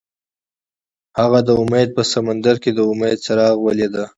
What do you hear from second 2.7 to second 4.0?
د امید څراغ ولید.